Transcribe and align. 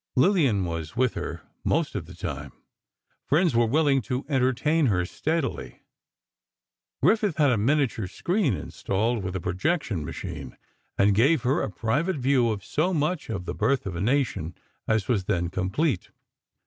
Lillian 0.15 0.65
was 0.65 0.97
with 0.97 1.13
her 1.13 1.43
most 1.63 1.93
of 1.93 2.07
the 2.07 2.15
time. 2.15 2.53
Friends 3.27 3.55
were 3.55 3.67
willing 3.67 4.01
to 4.01 4.25
entertain 4.27 4.87
her 4.87 5.05
steadily. 5.05 5.83
Griffith 7.03 7.37
had 7.37 7.51
a 7.51 7.57
miniature 7.59 8.07
screen 8.07 8.55
installed, 8.55 9.23
with 9.23 9.35
a 9.35 9.39
projection 9.39 10.03
machine, 10.03 10.57
and 10.97 11.13
gave 11.13 11.43
her 11.43 11.61
a 11.61 11.69
private 11.69 12.15
view 12.15 12.49
of 12.49 12.65
so 12.65 12.95
much 12.95 13.29
of 13.29 13.45
"The 13.45 13.53
Birth 13.53 13.85
of 13.85 13.95
a 13.95 14.01
Nation" 14.01 14.55
as 14.87 15.07
was 15.07 15.25
then 15.25 15.49
complete. 15.51 16.09